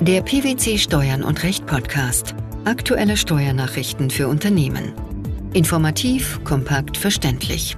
[0.00, 2.36] Der PwC Steuern und Recht Podcast.
[2.64, 4.92] Aktuelle Steuernachrichten für Unternehmen.
[5.54, 7.76] Informativ, kompakt, verständlich.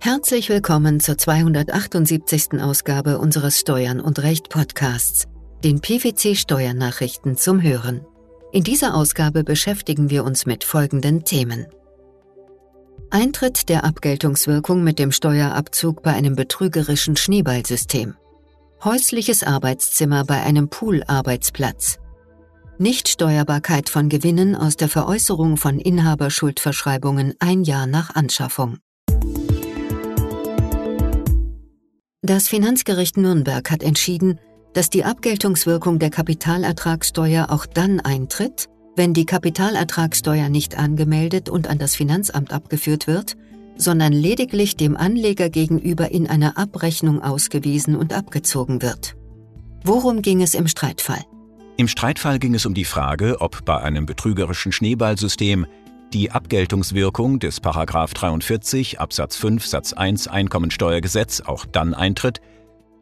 [0.00, 2.62] Herzlich willkommen zur 278.
[2.62, 5.28] Ausgabe unseres Steuern und Recht Podcasts,
[5.62, 8.06] den PwC Steuernachrichten zum Hören.
[8.52, 11.66] In dieser Ausgabe beschäftigen wir uns mit folgenden Themen.
[13.10, 18.14] Eintritt der Abgeltungswirkung mit dem Steuerabzug bei einem betrügerischen Schneeballsystem
[18.84, 21.98] häusliches Arbeitszimmer bei einem Poolarbeitsplatz,
[22.78, 28.78] Nichtsteuerbarkeit von Gewinnen aus der Veräußerung von Inhaberschuldverschreibungen ein Jahr nach Anschaffung.
[32.20, 34.38] Das Finanzgericht Nürnberg hat entschieden,
[34.74, 41.78] dass die Abgeltungswirkung der Kapitalertragssteuer auch dann eintritt, wenn die Kapitalertragssteuer nicht angemeldet und an
[41.78, 43.36] das Finanzamt abgeführt wird
[43.76, 49.16] sondern lediglich dem Anleger gegenüber in einer Abrechnung ausgewiesen und abgezogen wird.
[49.84, 51.24] Worum ging es im Streitfall?
[51.76, 55.66] Im Streitfall ging es um die Frage, ob bei einem betrügerischen Schneeballsystem
[56.12, 62.40] die Abgeltungswirkung des 43 Absatz 5 Satz 1 Einkommensteuergesetz auch dann eintritt,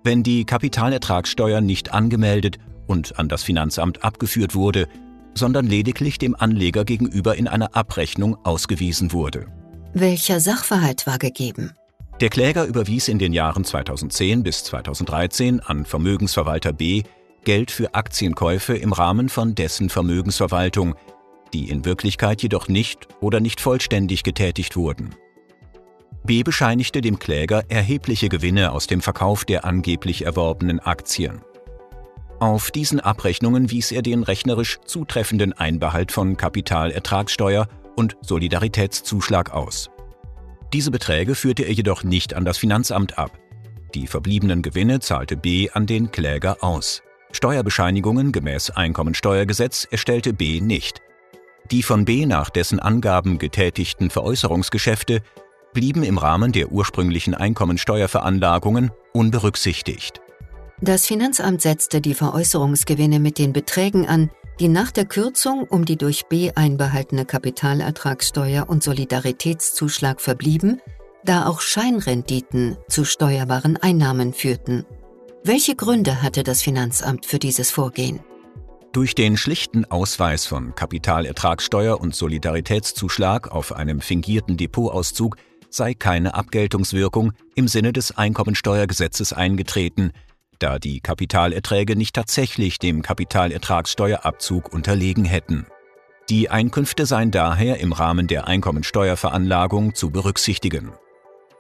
[0.03, 4.89] wenn die Kapitalertragssteuer nicht angemeldet und an das Finanzamt abgeführt wurde,
[5.35, 9.47] sondern lediglich dem Anleger gegenüber in einer Abrechnung ausgewiesen wurde.
[9.95, 11.73] Welcher Sachverhalt war gegeben?
[12.21, 17.03] Der Kläger überwies in den Jahren 2010 bis 2013 an Vermögensverwalter B
[17.45, 20.95] Geld für Aktienkäufe im Rahmen von dessen Vermögensverwaltung,
[21.53, 25.15] die in Wirklichkeit jedoch nicht oder nicht vollständig getätigt wurden.
[26.25, 31.43] B bescheinigte dem Kläger erhebliche Gewinne aus dem Verkauf der angeblich erworbenen Aktien.
[32.39, 39.91] Auf diesen Abrechnungen wies er den rechnerisch zutreffenden Einbehalt von Kapitalertragssteuer und Solidaritätszuschlag aus.
[40.73, 43.39] Diese Beträge führte er jedoch nicht an das Finanzamt ab.
[43.95, 47.03] Die verbliebenen Gewinne zahlte B an den Kläger aus.
[47.33, 51.01] Steuerbescheinigungen gemäß Einkommensteuergesetz erstellte B nicht.
[51.71, 55.21] Die von B nach dessen Angaben getätigten Veräußerungsgeschäfte
[55.73, 60.21] blieben im Rahmen der ursprünglichen Einkommensteuerveranlagungen unberücksichtigt.
[60.81, 65.97] Das Finanzamt setzte die Veräußerungsgewinne mit den Beträgen an, die nach der Kürzung um die
[65.97, 70.81] durch B einbehaltene Kapitalertragssteuer und Solidaritätszuschlag verblieben,
[71.25, 74.85] da auch Scheinrenditen zu steuerbaren Einnahmen führten.
[75.45, 78.21] Welche Gründe hatte das Finanzamt für dieses Vorgehen?
[78.93, 85.37] Durch den schlichten Ausweis von Kapitalertragssteuer und Solidaritätszuschlag auf einem fingierten Depotauszug
[85.71, 90.13] sei keine Abgeltungswirkung im Sinne des Einkommensteuergesetzes eingetreten,
[90.63, 95.67] da die Kapitalerträge nicht tatsächlich dem Kapitalertragssteuerabzug unterlegen hätten.
[96.29, 100.93] Die Einkünfte seien daher im Rahmen der Einkommensteuerveranlagung zu berücksichtigen.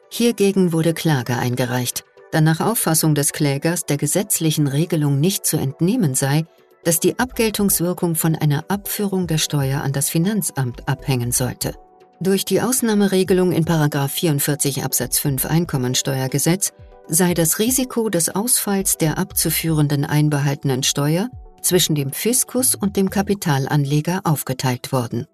[0.08, 6.14] Hiergegen wurde Klage eingereicht, da nach Auffassung des Klägers der gesetzlichen Regelung nicht zu entnehmen
[6.14, 6.44] sei,
[6.84, 11.74] dass die Abgeltungswirkung von einer Abführung der Steuer an das Finanzamt abhängen sollte.
[12.20, 16.72] Durch die Ausnahmeregelung in 44 Absatz 5 Einkommensteuergesetz
[17.12, 21.28] sei das Risiko des Ausfalls der abzuführenden einbehaltenen Steuer
[21.60, 25.26] zwischen dem Fiskus und dem Kapitalanleger aufgeteilt worden.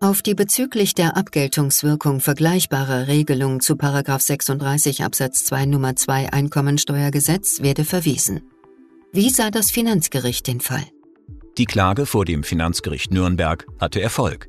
[0.00, 7.84] Auf die bezüglich der Abgeltungswirkung vergleichbare Regelung zu 36 Absatz 2 Nummer 2 Einkommensteuergesetz werde
[7.84, 8.42] verwiesen.
[9.12, 10.84] Wie sah das Finanzgericht den Fall?
[11.56, 14.48] Die Klage vor dem Finanzgericht Nürnberg hatte Erfolg.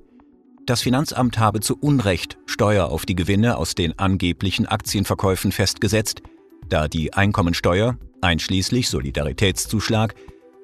[0.66, 6.22] Das Finanzamt habe zu Unrecht Steuer auf die Gewinne aus den angeblichen Aktienverkäufen festgesetzt,
[6.70, 10.16] da die Einkommensteuer, einschließlich Solidaritätszuschlag,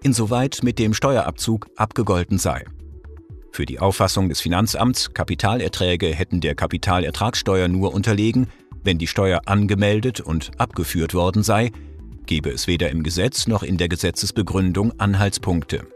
[0.04, 2.66] insoweit mit dem Steuerabzug abgegolten sei.
[3.52, 8.48] Für die Auffassung des Finanzamts, Kapitalerträge hätten der Kapitalertragssteuer nur unterlegen,
[8.84, 11.72] wenn die Steuer angemeldet und abgeführt worden sei,
[12.26, 15.88] gebe es weder im Gesetz noch in der Gesetzesbegründung Anhaltspunkte.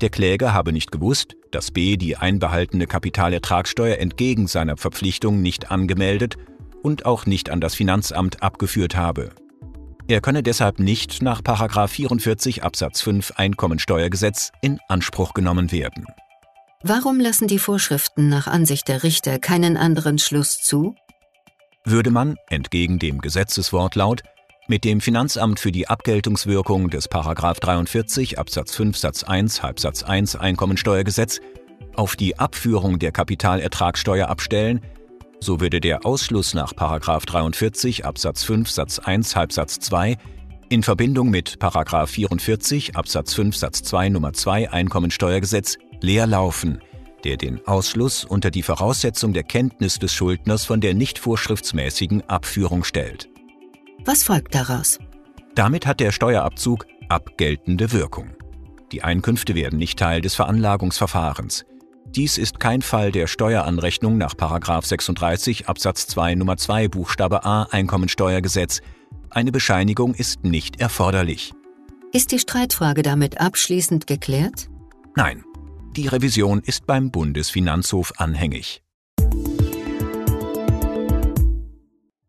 [0.00, 6.36] Der Kläger habe nicht gewusst, dass B die einbehaltene Kapitalertragssteuer entgegen seiner Verpflichtung nicht angemeldet
[6.82, 9.30] und auch nicht an das Finanzamt abgeführt habe.
[10.08, 11.40] Er könne deshalb nicht nach
[11.88, 16.06] 44 Absatz 5 Einkommensteuergesetz in Anspruch genommen werden.
[16.82, 20.96] Warum lassen die Vorschriften nach Ansicht der Richter keinen anderen Schluss zu?
[21.84, 24.22] Würde man, entgegen dem Gesetzeswortlaut,
[24.68, 31.40] mit dem Finanzamt für die Abgeltungswirkung des 43 Absatz 5 Satz 1 Halbsatz 1 Einkommensteuergesetz
[31.94, 34.80] auf die Abführung der Kapitalertragssteuer abstellen,
[35.42, 40.16] so würde der Ausschluss nach 43 Absatz 5 Satz 1 Halbsatz 2
[40.68, 46.80] in Verbindung mit 44 Absatz 5 Satz 2 Nummer 2 Einkommensteuergesetz leer laufen,
[47.24, 52.84] der den Ausschluss unter die Voraussetzung der Kenntnis des Schuldners von der nicht vorschriftsmäßigen Abführung
[52.84, 53.28] stellt.
[54.04, 54.98] Was folgt daraus?
[55.54, 58.30] Damit hat der Steuerabzug abgeltende Wirkung.
[58.92, 61.64] Die Einkünfte werden nicht Teil des Veranlagungsverfahrens.
[62.14, 68.82] Dies ist kein Fall der Steueranrechnung nach 36 Absatz 2 Nummer 2 Buchstabe a Einkommensteuergesetz.
[69.30, 71.54] Eine Bescheinigung ist nicht erforderlich.
[72.12, 74.68] Ist die Streitfrage damit abschließend geklärt?
[75.16, 75.42] Nein,
[75.96, 78.82] die Revision ist beim Bundesfinanzhof anhängig.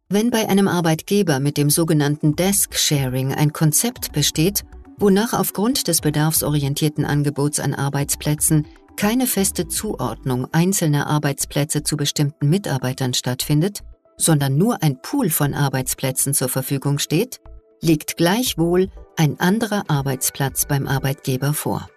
[0.08, 4.64] Wenn bei einem Arbeitgeber mit dem sogenannten Desk Sharing ein Konzept besteht,
[4.98, 8.66] wonach aufgrund des bedarfsorientierten Angebots an Arbeitsplätzen
[8.96, 13.82] keine feste Zuordnung einzelner Arbeitsplätze zu bestimmten Mitarbeitern stattfindet,
[14.18, 17.42] sondern nur ein Pool von Arbeitsplätzen zur Verfügung steht,
[17.82, 21.88] liegt gleichwohl ein anderer Arbeitsplatz beim Arbeitgeber vor.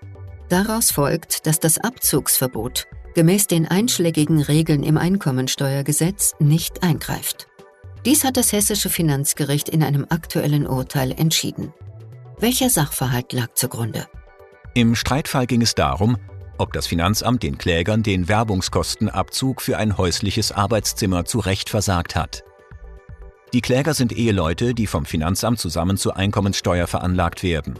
[0.48, 7.48] Daraus folgt, dass das Abzugsverbot gemäß den einschlägigen Regeln im Einkommensteuergesetz nicht eingreift.
[8.04, 11.72] Dies hat das hessische Finanzgericht in einem aktuellen Urteil entschieden.
[12.38, 14.06] Welcher Sachverhalt lag zugrunde?
[14.74, 16.18] Im Streitfall ging es darum,
[16.58, 22.44] ob das Finanzamt den Klägern den Werbungskostenabzug für ein häusliches Arbeitszimmer zu Recht versagt hat.
[23.52, 27.78] Die Kläger sind Eheleute, die vom Finanzamt zusammen zur Einkommenssteuer veranlagt werden.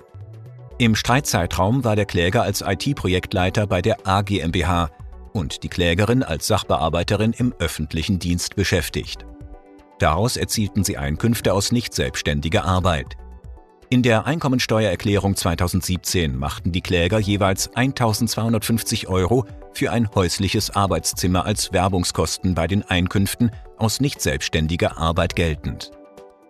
[0.78, 4.90] Im Streitzeitraum war der Kläger als IT-Projektleiter bei der AGMBH
[5.32, 9.26] und die Klägerin als Sachbearbeiterin im öffentlichen Dienst beschäftigt.
[9.98, 13.16] Daraus erzielten sie Einkünfte aus nicht selbstständiger Arbeit.
[13.88, 21.72] In der Einkommensteuererklärung 2017 machten die Kläger jeweils 1250 Euro für ein häusliches Arbeitszimmer als
[21.72, 25.92] Werbungskosten bei den Einkünften aus nicht selbstständiger Arbeit geltend.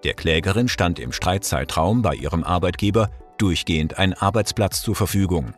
[0.03, 5.53] Der Klägerin stand im Streitzeitraum bei ihrem Arbeitgeber durchgehend ein Arbeitsplatz zur Verfügung.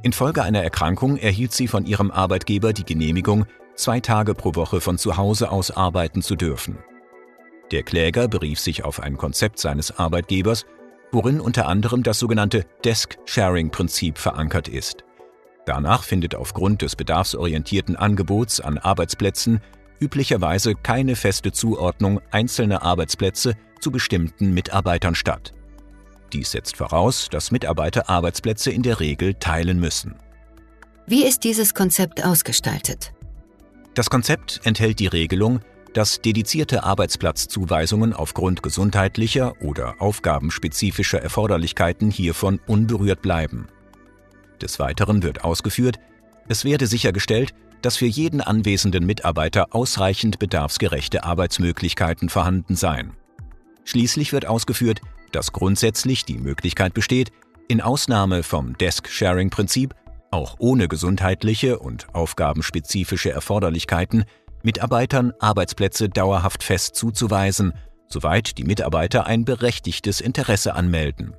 [0.00, 3.44] Infolge einer Erkrankung erhielt sie von ihrem Arbeitgeber die Genehmigung,
[3.74, 6.78] zwei Tage pro Woche von zu Hause aus arbeiten zu dürfen.
[7.72, 10.64] Der Kläger berief sich auf ein Konzept seines Arbeitgebers
[11.12, 15.04] worin unter anderem das sogenannte Desk-Sharing-Prinzip verankert ist.
[15.66, 19.60] Danach findet aufgrund des bedarfsorientierten Angebots an Arbeitsplätzen
[20.00, 25.52] üblicherweise keine feste Zuordnung einzelner Arbeitsplätze zu bestimmten Mitarbeitern statt.
[26.32, 30.16] Dies setzt voraus, dass Mitarbeiter Arbeitsplätze in der Regel teilen müssen.
[31.06, 33.12] Wie ist dieses Konzept ausgestaltet?
[33.94, 35.60] Das Konzept enthält die Regelung,
[35.94, 43.66] dass dedizierte Arbeitsplatzzuweisungen aufgrund gesundheitlicher oder aufgabenspezifischer Erforderlichkeiten hiervon unberührt bleiben.
[44.60, 45.98] Des Weiteren wird ausgeführt,
[46.48, 53.12] es werde sichergestellt, dass für jeden anwesenden Mitarbeiter ausreichend bedarfsgerechte Arbeitsmöglichkeiten vorhanden seien.
[53.84, 55.00] Schließlich wird ausgeführt,
[55.32, 57.30] dass grundsätzlich die Möglichkeit besteht,
[57.68, 59.94] in Ausnahme vom Desk-Sharing-Prinzip
[60.30, 64.24] auch ohne gesundheitliche und aufgabenspezifische Erforderlichkeiten
[64.62, 67.72] Mitarbeitern Arbeitsplätze dauerhaft fest zuzuweisen,
[68.08, 71.34] soweit die Mitarbeiter ein berechtigtes Interesse anmelden.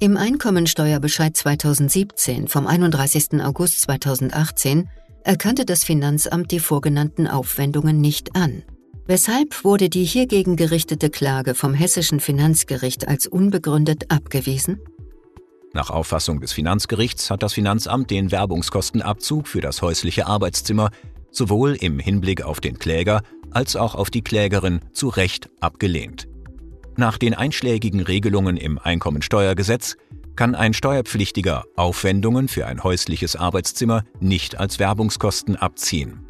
[0.00, 3.42] Im Einkommensteuerbescheid 2017 vom 31.
[3.42, 4.88] August 2018
[5.24, 8.62] erkannte das Finanzamt die vorgenannten Aufwendungen nicht an.
[9.06, 14.80] Weshalb wurde die hiergegen gerichtete Klage vom hessischen Finanzgericht als unbegründet abgewiesen?
[15.72, 20.90] Nach Auffassung des Finanzgerichts hat das Finanzamt den Werbungskostenabzug für das häusliche Arbeitszimmer
[21.38, 26.28] sowohl im Hinblick auf den Kläger als auch auf die Klägerin zu Recht abgelehnt.
[26.96, 29.96] Nach den einschlägigen Regelungen im Einkommensteuergesetz
[30.36, 36.26] kann ein Steuerpflichtiger Aufwendungen für ein häusliches Arbeitszimmer nicht als Werbungskosten abziehen.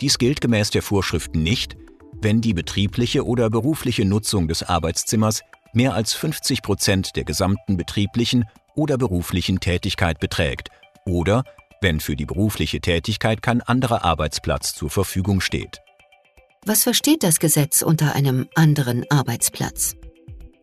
[0.00, 1.76] Dies gilt gemäß der Vorschriften nicht,
[2.20, 8.44] wenn die betriebliche oder berufliche Nutzung des Arbeitszimmers mehr als 50 Prozent der gesamten betrieblichen
[8.74, 10.68] oder beruflichen Tätigkeit beträgt
[11.06, 11.44] oder
[11.82, 15.80] wenn für die berufliche Tätigkeit kein anderer Arbeitsplatz zur Verfügung steht.
[16.64, 19.96] Was versteht das Gesetz unter einem anderen Arbeitsplatz?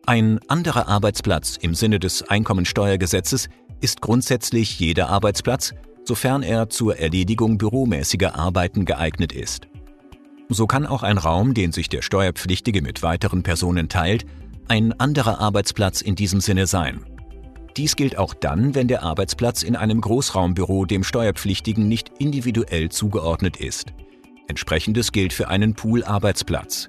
[0.06, 3.48] Ein anderer Arbeitsplatz im Sinne des Einkommensteuergesetzes
[3.80, 5.74] ist grundsätzlich jeder Arbeitsplatz,
[6.04, 9.68] sofern er zur Erledigung büromäßiger Arbeiten geeignet ist.
[10.48, 14.24] So kann auch ein Raum, den sich der Steuerpflichtige mit weiteren Personen teilt,
[14.68, 17.04] ein anderer Arbeitsplatz in diesem Sinne sein.
[17.76, 23.56] Dies gilt auch dann, wenn der Arbeitsplatz in einem Großraumbüro dem Steuerpflichtigen nicht individuell zugeordnet
[23.58, 23.92] ist.
[24.48, 26.88] Entsprechendes gilt für einen Pool-Arbeitsplatz.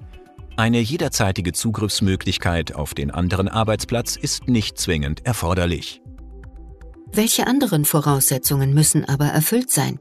[0.56, 6.02] Eine jederzeitige Zugriffsmöglichkeit auf den anderen Arbeitsplatz ist nicht zwingend erforderlich.
[7.12, 10.00] Welche anderen Voraussetzungen müssen aber erfüllt sein?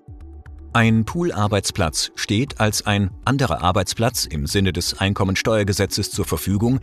[0.74, 6.80] Ein Pool-Arbeitsplatz steht als ein anderer Arbeitsplatz im Sinne des Einkommensteuergesetzes zur Verfügung,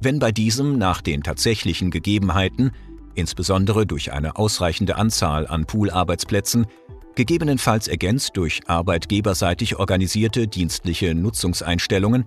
[0.00, 2.72] wenn bei diesem nach den tatsächlichen Gegebenheiten
[3.14, 6.66] insbesondere durch eine ausreichende Anzahl an Poolarbeitsplätzen,
[7.14, 12.24] gegebenenfalls ergänzt durch arbeitgeberseitig organisierte dienstliche Nutzungseinstellungen,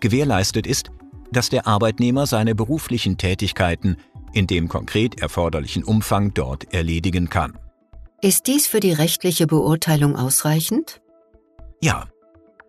[0.00, 0.90] gewährleistet ist,
[1.32, 3.96] dass der Arbeitnehmer seine beruflichen Tätigkeiten
[4.32, 7.58] in dem konkret erforderlichen Umfang dort erledigen kann.
[8.20, 11.00] Ist dies für die rechtliche Beurteilung ausreichend?
[11.82, 12.08] Ja.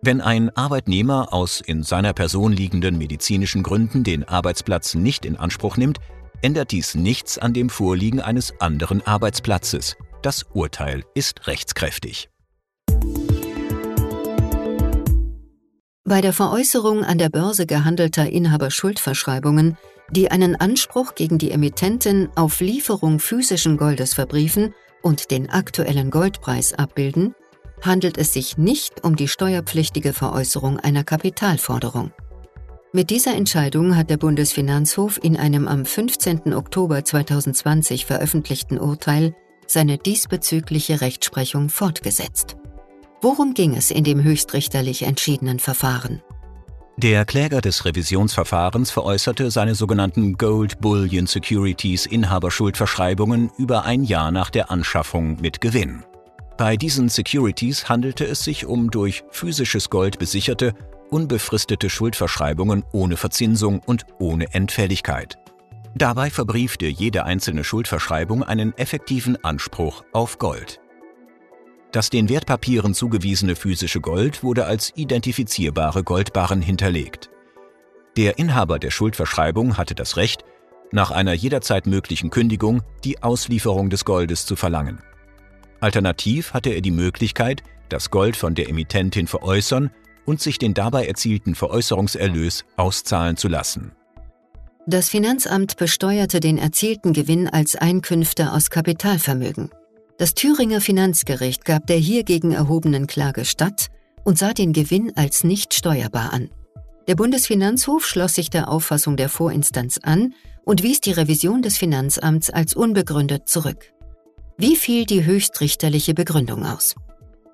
[0.02, 5.76] Wenn ein Arbeitnehmer aus in seiner Person liegenden medizinischen Gründen den Arbeitsplatz nicht in Anspruch
[5.76, 5.98] nimmt,
[6.42, 9.96] ändert dies nichts an dem Vorliegen eines anderen Arbeitsplatzes.
[10.22, 12.28] Das Urteil ist rechtskräftig.
[16.04, 19.76] Bei der Veräußerung an der Börse gehandelter Inhaberschuldverschreibungen,
[20.10, 26.74] die einen Anspruch gegen die Emittentin auf Lieferung physischen Goldes verbriefen und den aktuellen Goldpreis
[26.74, 27.34] abbilden,
[27.82, 32.12] handelt es sich nicht um die steuerpflichtige Veräußerung einer Kapitalforderung.
[32.92, 36.52] Mit dieser Entscheidung hat der Bundesfinanzhof in einem am 15.
[36.54, 39.32] Oktober 2020 veröffentlichten Urteil
[39.68, 42.56] seine diesbezügliche Rechtsprechung fortgesetzt.
[43.22, 46.20] Worum ging es in dem höchstrichterlich entschiedenen Verfahren?
[46.96, 54.50] Der Kläger des Revisionsverfahrens veräußerte seine sogenannten Gold Bullion Securities Inhaberschuldverschreibungen über ein Jahr nach
[54.50, 56.02] der Anschaffung mit Gewinn.
[56.58, 60.74] Bei diesen Securities handelte es sich um durch physisches Gold besicherte,
[61.10, 65.38] unbefristete Schuldverschreibungen ohne Verzinsung und ohne Entfälligkeit.
[65.94, 70.80] Dabei verbriefte jede einzelne Schuldverschreibung einen effektiven Anspruch auf Gold.
[71.92, 77.30] Das den Wertpapieren zugewiesene physische Gold wurde als identifizierbare Goldbarren hinterlegt.
[78.16, 80.44] Der Inhaber der Schuldverschreibung hatte das Recht,
[80.92, 85.00] nach einer jederzeit möglichen Kündigung die Auslieferung des Goldes zu verlangen.
[85.80, 89.90] Alternativ hatte er die Möglichkeit, das Gold von der Emittentin veräußern
[90.26, 93.92] und sich den dabei erzielten Veräußerungserlös auszahlen zu lassen.
[94.86, 99.70] Das Finanzamt besteuerte den erzielten Gewinn als Einkünfte aus Kapitalvermögen.
[100.18, 103.86] Das Thüringer Finanzgericht gab der hiergegen erhobenen Klage statt
[104.24, 106.50] und sah den Gewinn als nicht steuerbar an.
[107.08, 110.34] Der Bundesfinanzhof schloss sich der Auffassung der Vorinstanz an
[110.64, 113.92] und wies die Revision des Finanzamts als unbegründet zurück.
[114.56, 116.94] Wie fiel die höchstrichterliche Begründung aus?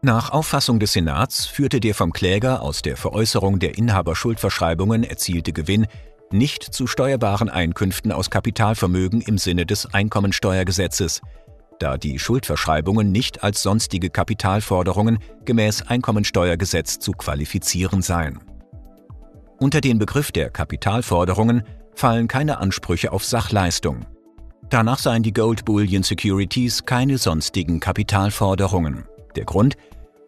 [0.07, 5.89] Nach Auffassung des Senats führte der vom Kläger aus der Veräußerung der Inhaberschuldverschreibungen erzielte Gewinn
[6.31, 11.23] nicht zu steuerbaren Einkünften aus Kapitalvermögen im Sinne des Einkommensteuergesetzes,
[11.81, 18.39] da die Schuldverschreibungen nicht als sonstige Kapitalforderungen gemäß Einkommensteuergesetz zu qualifizieren seien.
[19.59, 21.65] Unter den Begriff der Kapitalforderungen
[21.97, 24.07] fallen keine Ansprüche auf Sachleistung.
[24.71, 29.05] Danach seien die Gold Bullion Securities keine sonstigen Kapitalforderungen.
[29.35, 29.77] Der Grund?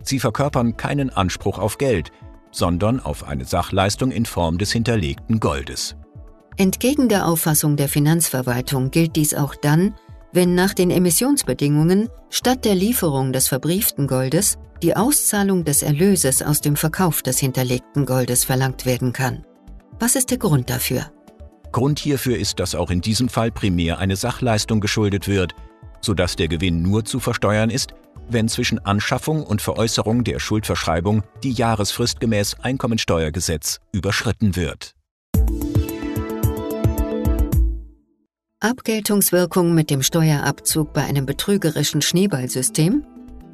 [0.03, 2.11] Sie verkörpern keinen Anspruch auf Geld,
[2.51, 5.97] sondern auf eine Sachleistung in Form des hinterlegten Goldes.
[6.57, 9.95] Entgegen der Auffassung der Finanzverwaltung gilt dies auch dann,
[10.33, 16.61] wenn nach den Emissionsbedingungen statt der Lieferung des verbrieften Goldes die Auszahlung des Erlöses aus
[16.61, 19.45] dem Verkauf des hinterlegten Goldes verlangt werden kann.
[19.99, 21.11] Was ist der Grund dafür?
[21.73, 25.55] Grund hierfür ist, dass auch in diesem Fall primär eine Sachleistung geschuldet wird,
[26.01, 27.95] sodass der Gewinn nur zu versteuern ist,
[28.31, 34.95] wenn zwischen Anschaffung und Veräußerung der Schuldverschreibung die Jahresfrist gemäß Einkommensteuergesetz überschritten wird.
[38.61, 43.05] Abgeltungswirkung mit dem Steuerabzug bei einem betrügerischen Schneeballsystem,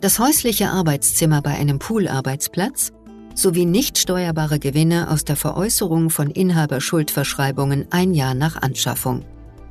[0.00, 2.92] das häusliche Arbeitszimmer bei einem Poolarbeitsplatz
[3.34, 9.24] sowie nicht steuerbare Gewinne aus der Veräußerung von Inhaberschuldverschreibungen ein Jahr nach Anschaffung.